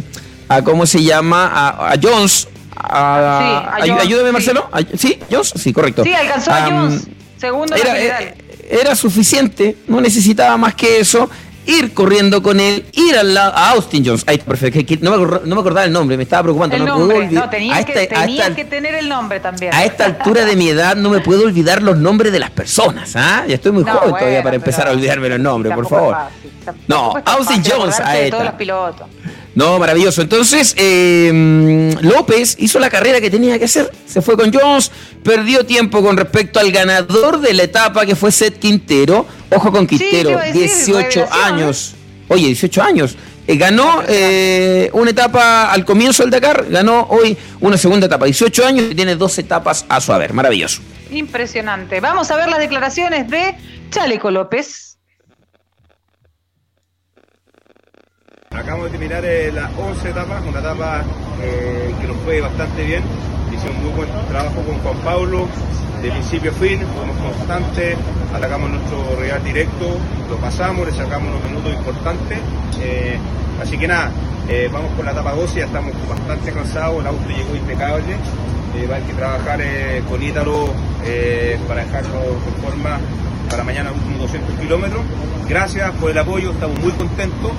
[0.49, 1.49] a ¿cómo se llama?
[1.89, 2.49] A, Jones.
[2.75, 4.69] A, sí, ayúdame, Marcelo.
[4.97, 5.17] ¿Sí?
[5.31, 5.53] ¿Jones?
[5.55, 6.03] Sí, correcto.
[6.03, 7.07] Sí, alcanzó a Jones.
[7.37, 8.35] Segundo era, eh,
[8.69, 11.29] era suficiente, no necesitaba más que eso
[11.67, 14.23] ir corriendo con él, ir al lado a Austin Jones.
[14.25, 16.75] Ay, perfecto, no, me, no me acordaba el nombre, me estaba preocupando.
[16.75, 17.93] El no, nombre, no tenías, que,
[18.55, 19.73] que, tener el nombre también.
[19.73, 23.15] A esta altura de mi edad no me puedo olvidar los nombres de las personas.
[23.15, 23.43] ¿ah?
[23.47, 26.17] Ya estoy muy joven todavía para empezar a olvidarme los nombres, por favor.
[26.87, 28.37] No, Austin Jones a esta.
[28.37, 29.07] Todos los pilotos.
[29.57, 30.21] No, maravilloso.
[30.21, 33.91] Entonces, eh, López hizo la carrera que tenía que hacer.
[34.05, 34.91] Se fue con Jones,
[35.23, 39.25] perdió tiempo con respecto al ganador de la etapa que fue Seth Quintero.
[39.49, 41.95] Ojo con Quintero, 18 años.
[42.27, 43.17] Oye, 18 años.
[43.47, 48.25] Eh, ganó eh, una etapa al comienzo del Dakar, ganó hoy una segunda etapa.
[48.25, 50.33] 18 años y tiene dos etapas a su haber.
[50.33, 50.83] Maravilloso.
[51.09, 51.99] Impresionante.
[51.99, 53.55] Vamos a ver las declaraciones de
[53.89, 54.96] Chaleco López.
[58.67, 61.01] Acabamos de terminar eh, las 11 etapas, una etapa
[61.41, 63.01] eh, que nos fue bastante bien.
[63.49, 65.47] Hicimos muy buen trabajo con Juan Pablo,
[66.01, 67.95] de principio a fin, fuimos constantes,
[68.35, 69.87] atacamos nuestro rival directo,
[70.29, 72.39] lo pasamos, le sacamos unos minutos importantes.
[72.81, 73.17] Eh,
[73.63, 74.11] así que nada,
[74.73, 78.17] vamos con la etapa 12, ya estamos bastante cansados, el auto llegó impecable.
[78.83, 79.61] haber que trabajar
[80.09, 80.73] con Ítalo
[81.69, 82.99] para dejarlo de forma
[83.49, 85.03] para mañana unos 200 kilómetros.
[85.47, 87.53] Gracias por el apoyo, estamos muy contentos.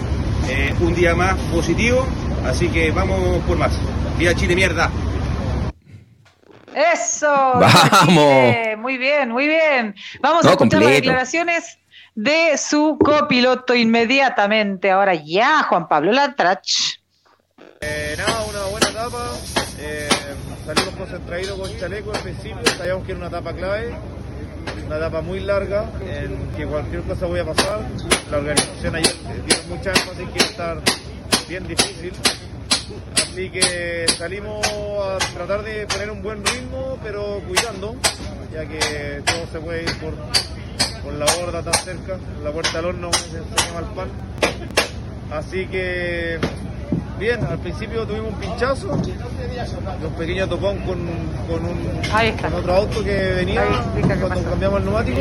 [0.48, 2.06] Eh, un día más positivo,
[2.44, 3.72] así que vamos por más.
[4.18, 4.90] Viva Chile, mierda.
[6.74, 7.26] Eso.
[7.54, 8.54] Vamos.
[8.78, 9.94] Muy bien, muy bien.
[10.20, 11.78] Vamos a escuchar las declaraciones
[12.14, 14.90] de su copiloto inmediatamente.
[14.90, 16.68] Ahora ya, Juan Pablo Latrach.
[17.80, 19.30] Eh, nada, una buena etapa.
[19.80, 20.08] Eh,
[20.66, 22.58] salimos concentrados con chaleco al principio.
[22.76, 23.96] Sabíamos que era una etapa clave
[24.86, 27.80] una etapa muy larga en que cualquier cosa voy a pasar.
[28.30, 29.14] La organización ayer
[29.46, 30.80] dio mucha énfasis que estar
[31.48, 32.12] bien difícil.
[33.14, 37.96] Así que salimos a tratar de poner un buen ritmo, pero cuidando,
[38.52, 40.14] ya que todo se puede ir por,
[41.02, 44.08] por la borda tan cerca, la puerta del horno, se llama el pan.
[45.30, 46.38] Así que
[47.18, 50.98] Bien, al principio tuvimos un pinchazo, un pequeño topón con,
[51.48, 53.64] con, un, otro auto que venía
[54.20, 55.20] cuando cambiamos el neumático,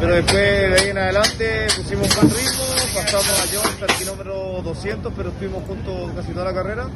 [0.00, 3.92] pero después de ahí en adelante pusimos un buen ritmo, pasamos a John hasta el
[3.92, 6.86] kilómetro 200, pero estuvimos juntos casi toda la carrera.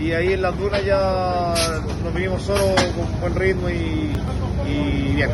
[0.00, 1.54] Y ahí en las dunas ya
[2.02, 4.12] nos vinimos solo con buen ritmo y,
[5.14, 5.30] bien.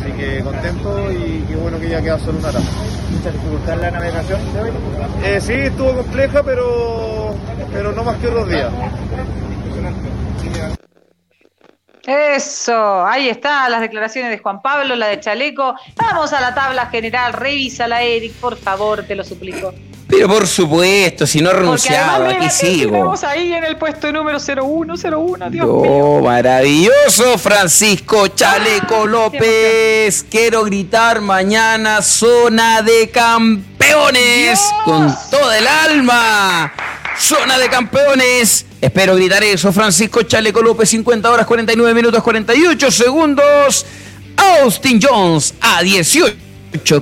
[0.00, 2.64] Así que contento y qué bueno que ya queda solo una etapa.
[3.10, 4.70] ¿Mucha dificultad en la navegación de hoy?
[5.24, 7.34] Eh, sí, estuvo compleja, pero,
[7.72, 8.70] pero no más que otros días.
[12.06, 15.74] Eso, ahí está, las declaraciones de Juan Pablo, la de Chaleco.
[15.96, 19.74] Vamos a la tabla general, revísala, Eric, por favor, te lo suplico.
[20.08, 22.94] Pero por supuesto, si no he renunciado, aquí sigo.
[22.96, 30.24] Estamos ahí en el puesto número 0101, Dios oh, maravilloso, Francisco Chaleco ah, López.
[30.30, 36.72] Quiero gritar mañana zona de campeones con toda el alma.
[37.18, 38.66] Zona de campeones.
[38.80, 39.72] Espero gritar eso.
[39.72, 43.86] Francisco Chaleco López, 50 horas, 49 minutos, 48 segundos.
[44.36, 46.45] Austin Jones a 18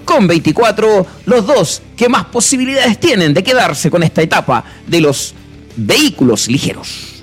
[0.04, 1.06] con 24.
[1.26, 5.34] Los dos que más posibilidades tienen de quedarse con esta etapa de los
[5.76, 7.22] vehículos ligeros.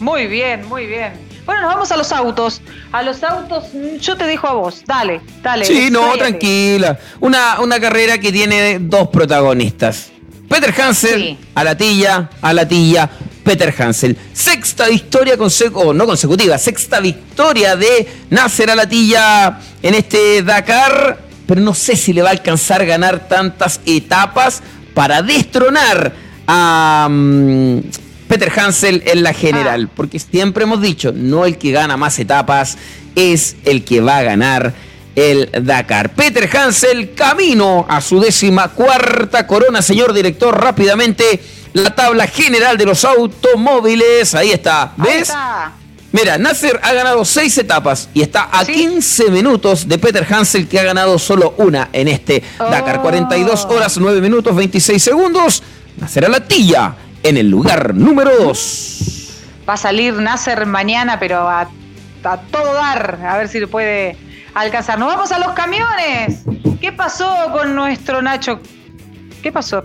[0.00, 1.12] Muy bien, muy bien.
[1.44, 2.60] Bueno, nos vamos a los autos.
[2.92, 3.64] A los autos,
[4.00, 4.82] yo te dejo a vos.
[4.86, 5.64] Dale, dale.
[5.64, 6.98] Sí, no, tranquila.
[7.20, 10.10] Una, una carrera que tiene dos protagonistas.
[10.48, 13.08] Peter Hansel, a la tilla, a la tilla,
[13.42, 14.16] Peter Hansel.
[14.32, 21.18] Sexta victoria consecutiva, no consecutiva, sexta victoria de Nasser a la tilla en este Dakar,
[21.52, 24.62] pero no sé si le va a alcanzar ganar tantas etapas
[24.94, 26.14] para destronar
[26.46, 27.78] a mm,
[28.26, 29.92] Peter Hansel en la general, ah.
[29.94, 32.78] porque siempre hemos dicho, no el que gana más etapas
[33.14, 34.72] es el que va a ganar
[35.14, 36.14] el Dakar.
[36.14, 41.38] Peter Hansel, camino a su décima cuarta corona, señor director, rápidamente
[41.74, 44.34] la tabla general de los automóviles.
[44.34, 45.30] Ahí está, ¿ves?
[46.12, 50.78] Mira, Nasser ha ganado seis etapas y está a 15 minutos de Peter Hansel que
[50.78, 53.00] ha ganado solo una en este Dakar.
[53.00, 55.62] 42 horas, 9 minutos, 26 segundos.
[55.96, 58.98] Nasser a la tilla en el lugar número 2.
[59.66, 61.62] Va a salir Nasser mañana, pero a,
[62.24, 64.16] a todo dar, a ver si lo puede
[64.54, 64.98] alcanzar.
[64.98, 66.42] Nos vamos a los camiones.
[66.78, 68.60] ¿Qué pasó con nuestro Nacho?
[69.42, 69.84] ¿Qué pasó?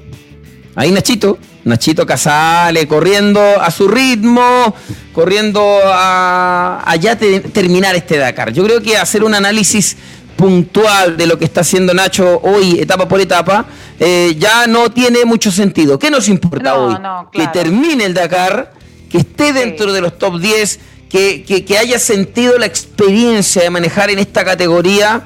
[0.77, 4.75] Ahí Nachito, Nachito Casale corriendo a su ritmo,
[5.11, 8.53] corriendo a, ya terminar este Dakar.
[8.53, 9.97] Yo creo que hacer un análisis
[10.35, 13.65] puntual de lo que está haciendo Nacho hoy, etapa por etapa,
[13.99, 15.97] eh, ya no tiene mucho sentido.
[15.97, 16.95] ¿Qué nos importa hoy?
[17.31, 18.71] Que termine el Dakar,
[19.09, 24.19] que esté dentro de los top 10 que, haya sentido la experiencia de manejar en
[24.19, 25.23] esta categoría.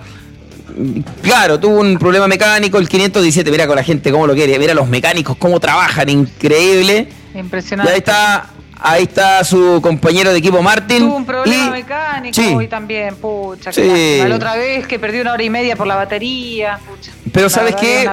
[1.21, 4.73] Claro, tuvo un problema mecánico, el 517, mira con la gente cómo lo quiere, mira
[4.73, 7.07] los mecánicos cómo trabajan, increíble.
[7.33, 7.91] Impresionante.
[7.91, 10.99] ahí está, ahí está su compañero de equipo Martín.
[10.99, 15.49] Tuvo un problema mecánico y también, pucha, la otra vez que perdió una hora y
[15.49, 17.11] media por la batería, pucha.
[17.31, 18.09] Pero sabes qué,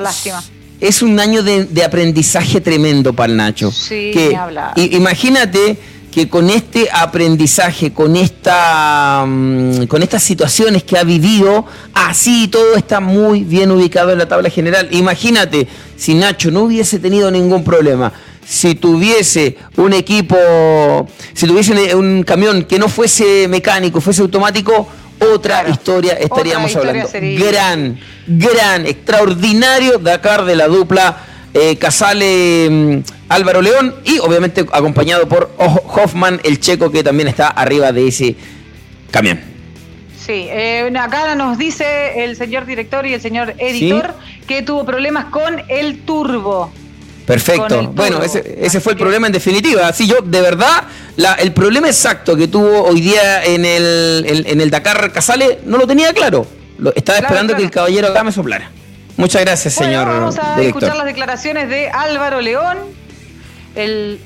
[0.80, 3.72] es un año de, aprendizaje tremendo para el Nacho.
[3.72, 4.38] Sí, que,
[4.92, 5.76] imagínate
[6.18, 12.74] que con este aprendizaje, con, esta, mm, con estas situaciones que ha vivido, así todo
[12.74, 14.88] está muy bien ubicado en la tabla general.
[14.90, 18.12] Imagínate, si Nacho no hubiese tenido ningún problema,
[18.44, 20.36] si tuviese un equipo,
[21.34, 24.88] si tuviese un camión que no fuese mecánico, fuese automático,
[25.20, 27.08] otra historia estaríamos hablando.
[27.12, 35.28] Gran, gran, extraordinario Dakar de la dupla eh, Casale mm, Álvaro León y obviamente acompañado
[35.28, 38.36] por Hoffman, el checo que también está arriba de ese
[39.10, 39.40] camión.
[40.18, 44.14] Sí, eh, acá nos dice el señor director y el señor editor
[44.46, 46.70] que tuvo problemas con el turbo.
[47.28, 47.92] Perfecto.
[47.94, 49.86] Bueno, ese, fue el problema en definitiva.
[49.88, 50.84] Así yo, de verdad,
[51.38, 55.86] el problema exacto que tuvo hoy día en el, en, el Dakar Casale no lo
[55.86, 56.46] tenía claro.
[56.94, 58.70] estaba esperando que el caballero acá me soplara.
[59.18, 60.06] Muchas gracias, señor.
[60.06, 62.78] Vamos a escuchar las declaraciones de Álvaro León,
[63.74, 64.20] el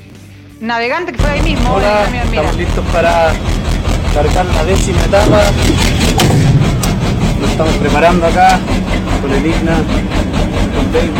[0.60, 1.72] navegante que fue ahí mismo.
[1.72, 3.32] Hola, estamos listos para
[4.12, 5.44] cargar la décima etapa.
[7.40, 8.60] Nos estamos preparando acá
[9.22, 9.76] con el Igna,
[10.76, 11.10] con David.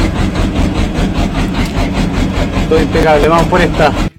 [2.68, 4.11] Todo impecable, vamos por esta.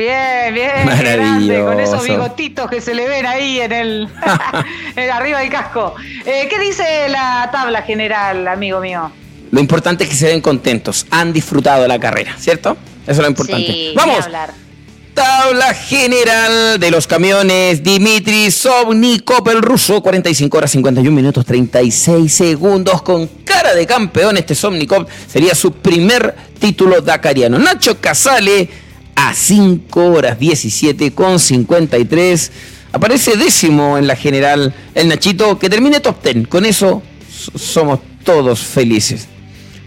[0.00, 0.86] Bien, bien.
[0.86, 1.66] Maravilloso.
[1.66, 4.08] con esos bigotitos que se le ven ahí en el,
[5.12, 5.94] arriba del casco.
[6.24, 9.12] Eh, ¿Qué dice la tabla general, amigo mío?
[9.50, 12.78] Lo importante es que se ven contentos, han disfrutado la carrera, ¿cierto?
[13.02, 13.66] Eso es lo importante.
[13.66, 14.26] Sí, Vamos.
[15.12, 23.02] Tabla general de los camiones Dimitri Sovnikov, el ruso, 45 horas 51 minutos 36 segundos
[23.02, 24.38] con cara de campeón.
[24.38, 27.58] Este Sovnikov sería su primer título dakariano.
[27.58, 28.88] Nacho Casale
[29.28, 32.52] a 5 horas 17 con 53.
[32.92, 36.48] Aparece décimo en la general el Nachito, que termine top 10.
[36.48, 37.02] Con eso
[37.54, 39.28] somos todos felices.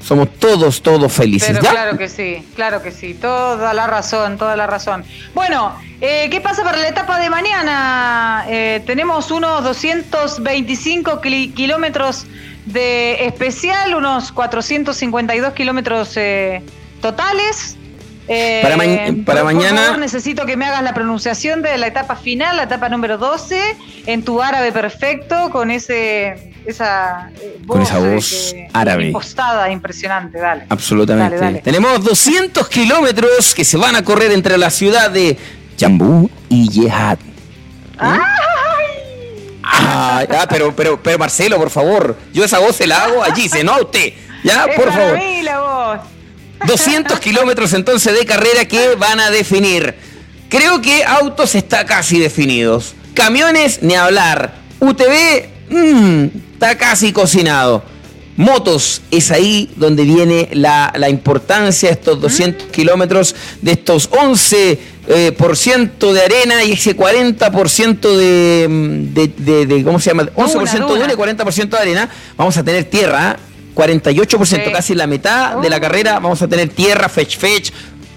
[0.02, 1.58] Somos todos, todos felices.
[1.58, 5.04] Pero claro que sí, claro que sí, toda la razón, toda la razón.
[5.34, 8.46] Bueno, eh, ¿qué pasa para la etapa de mañana?
[8.50, 12.26] Eh, tenemos unos 225 kilómetros
[12.66, 16.62] de especial, unos 452 kilómetros eh,
[17.02, 17.78] totales.
[18.28, 18.78] Para,
[19.26, 19.76] para mañana.
[19.76, 23.18] Por favor, necesito que me hagas la pronunciación de la etapa final, la etapa número
[23.18, 29.08] 12, en tu árabe perfecto, con ese esa eh, voz, con esa voz árabe.
[29.08, 30.66] Impostada, impresionante, dale.
[30.70, 31.62] Absolutamente.
[31.62, 35.38] Tenemos 200 kilómetros que se van a correr entre la ciudad de
[35.80, 37.18] Jambú y Yehad.
[39.66, 43.64] Ah, pero, pero, pero Marcelo, por favor, yo esa voz se la hago allí, se
[43.64, 44.14] no usted.
[44.44, 45.18] Ya, por favor.
[45.18, 45.73] Mí la voz.
[46.68, 49.96] 200 kilómetros entonces de carrera que van a definir.
[50.50, 52.94] Creo que autos está casi definidos.
[53.14, 54.56] Camiones, ni hablar.
[54.80, 57.84] UTV, mmm, está casi cocinado.
[58.36, 62.72] Motos, es ahí donde viene la, importancia de estos 200 mm.
[62.72, 69.84] kilómetros, de estos 11% eh, por ciento de arena y ese 40% de, de, de,
[69.84, 70.24] ¿cómo se llama?
[70.24, 72.10] 11% de arena y 40% de arena.
[72.38, 73.38] Vamos a tener tierra,
[73.74, 76.14] 48%, casi la mitad de la carrera.
[76.20, 77.72] Vamos a tener tierra, fetch fetch,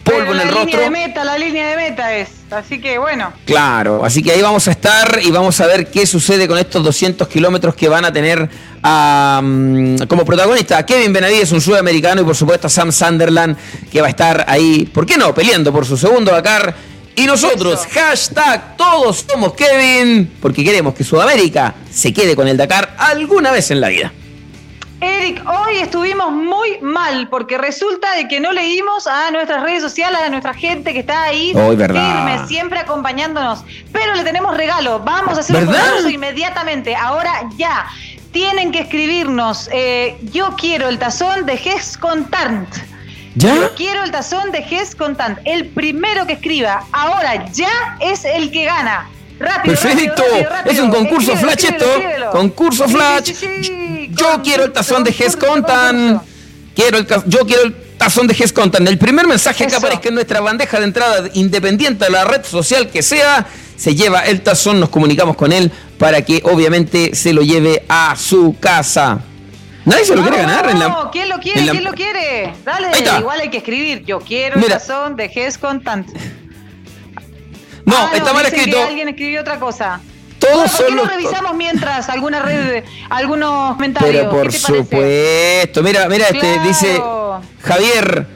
[0.05, 0.59] polvo en el rostro.
[0.59, 2.29] La línea de meta, la línea de meta es.
[2.51, 3.33] Así que bueno.
[3.45, 6.85] Claro, así que ahí vamos a estar y vamos a ver qué sucede con estos
[6.85, 8.49] 200 kilómetros que van a tener
[8.83, 13.57] como protagonista a Kevin Benavides, un sudamericano, y por supuesto a Sam Sunderland,
[13.91, 15.35] que va a estar ahí, ¿por qué no?
[15.35, 16.73] Peleando por su segundo Dakar.
[17.17, 22.95] Y nosotros, hashtag todos somos Kevin, porque queremos que Sudamérica se quede con el Dakar
[22.99, 24.13] alguna vez en la vida.
[25.01, 30.19] Eric, hoy estuvimos muy mal porque resulta de que no leímos a nuestras redes sociales,
[30.21, 33.63] a nuestra gente que está ahí firme, siempre acompañándonos.
[33.93, 35.01] Pero le tenemos regalo.
[35.01, 37.87] Vamos a hacer un concurso inmediatamente, ahora ya.
[38.33, 39.69] Tienen que escribirnos.
[39.73, 42.69] Eh, yo quiero el tazón de Ges Contant.
[43.35, 43.55] ¿Ya?
[43.55, 45.39] Yo quiero el tazón de Ges Contant.
[45.45, 49.09] El primero que escriba ahora ya es el que gana.
[49.39, 50.23] Rápido, Perfecto.
[50.65, 51.87] Es un concurso flash esto.
[52.31, 53.33] Concurso flash.
[54.17, 56.21] Yo quiero el tazón de Ges Contan.
[56.75, 58.87] Quiero el, yo quiero el tazón de Ges Contan.
[58.87, 62.91] El primer mensaje que aparezca en nuestra bandeja de entrada, independiente de la red social
[62.91, 64.81] que sea, se lleva el tazón.
[64.81, 69.21] Nos comunicamos con él para que obviamente se lo lleve a su casa.
[69.85, 70.69] Nadie se lo quiere ganar.
[70.69, 71.71] En la, ¿quién lo quiere?
[71.71, 72.53] ¿Quién lo quiere?
[72.65, 74.05] Dale, igual hay que escribir.
[74.05, 76.09] Yo quiero el tazón de Ges Contant.
[77.85, 78.83] No, ah, está mal escrito.
[78.83, 80.01] alguien escribió otra cosa.
[80.53, 84.13] Todos ¿Por qué no revisamos mientras alguna red, algunos comentarios?
[84.13, 85.83] Pero por supuesto.
[85.83, 87.01] Mira, mira, este dice
[87.63, 88.27] Javier.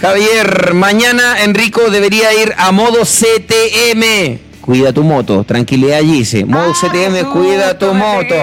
[0.00, 4.38] Javier, mañana Enrico debería ir a modo CTM.
[4.60, 6.44] Cuida tu moto, tranquilidad allí dice.
[6.44, 8.34] Modo ah, CTM, cuida tu moto.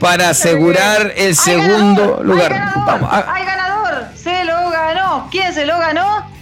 [0.00, 2.74] Para asegurar el segundo lugar.
[2.84, 3.08] Vamos.
[3.12, 5.28] Hay ganador, se lo ganó.
[5.30, 6.35] ¿Quién se lo ganó?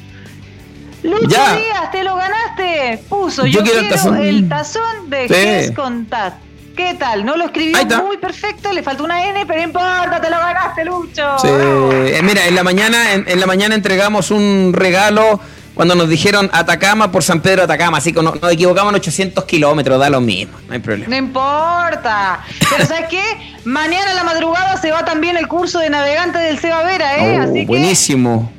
[1.05, 3.05] Lucho Díaz, te lo ganaste.
[3.11, 6.35] Puso, yo, quiero, el tazón, de Contat.
[6.75, 7.25] ¿Qué tal?
[7.25, 11.38] No lo escribió muy perfecto, le faltó una N, pero importa, te lo ganaste, Lucho.
[11.38, 11.49] Sí.
[11.49, 15.40] Eh, mira, en la mañana, en, la mañana entregamos un regalo
[15.75, 20.00] cuando nos dijeron Atacama por San Pedro Atacama, así que nos, equivocamos en 800 kilómetros,
[20.00, 21.11] da lo mismo, no hay problema.
[21.11, 22.40] No importa.
[22.71, 23.23] Pero ¿sabes qué?
[23.65, 27.38] Mañana a la madrugada se va también el curso de navegante del Seba Vera, ¿eh?
[27.38, 28.50] Oh, así buenísimo.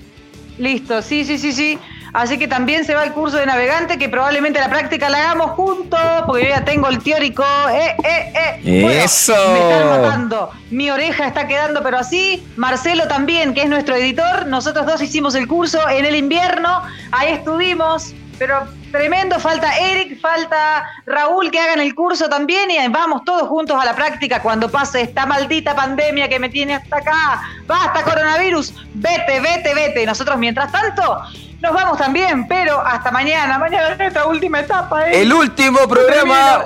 [0.58, 1.80] Listo, sí, sí, sí, sí.
[2.16, 5.52] Así que también se va el curso de navegante, que probablemente la práctica la hagamos
[5.52, 7.44] juntos, porque yo ya tengo el teórico.
[7.70, 9.04] ¡Eh, eh, eh!
[9.04, 9.36] ¡Eso!
[9.52, 10.50] Me están matando.
[10.72, 12.48] Mi oreja está quedando, pero así.
[12.56, 14.48] Marcelo también, que es nuestro editor.
[14.48, 16.84] Nosotros dos hicimos el curso en el invierno.
[17.12, 18.14] Ahí estuvimos.
[18.40, 23.78] Pero tremendo, falta Eric, falta Raúl que hagan el curso también y vamos todos juntos
[23.82, 27.42] a la práctica cuando pase esta maldita pandemia que me tiene hasta acá.
[27.66, 30.06] Basta coronavirus, vete, vete, vete.
[30.06, 31.22] Nosotros mientras tanto
[31.66, 33.58] nos vamos también, pero hasta mañana.
[33.58, 35.10] Mañana es nuestra última etapa.
[35.10, 35.22] ¿eh?
[35.24, 36.64] El último programa.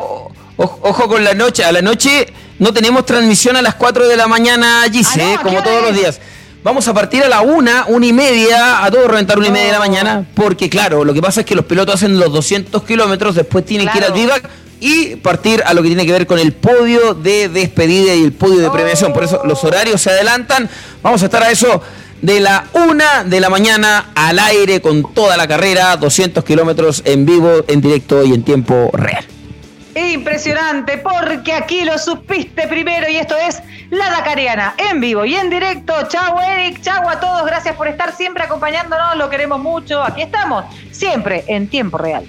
[0.57, 1.63] ojo con la noche.
[1.63, 2.27] A la noche
[2.59, 5.37] no tenemos transmisión a las 4 de la mañana, allí, ah, ¿eh?
[5.41, 6.19] como todos los días.
[6.61, 9.67] Vamos a partir a la una, una y media, a todo reventar una y media
[9.67, 12.83] de la mañana, porque claro, lo que pasa es que los pilotos hacen los 200
[12.83, 14.49] kilómetros, después tienen que ir al vivac
[14.81, 18.33] y partir a lo que tiene que ver con el podio de despedida y el
[18.33, 19.13] podio de premiación.
[19.13, 20.69] Por eso los horarios se adelantan.
[21.01, 21.81] Vamos a estar a eso
[22.21, 27.25] de la una de la mañana al aire con toda la carrera, 200 kilómetros en
[27.25, 29.25] vivo, en directo y en tiempo real.
[29.95, 35.49] Impresionante, porque aquí lo supiste primero y esto es La Dacariana, en vivo y en
[35.49, 35.93] directo.
[36.07, 40.01] Chau Eric, chau a todos, gracias por estar siempre acompañándonos, lo queremos mucho.
[40.01, 42.25] Aquí estamos, siempre en tiempo real.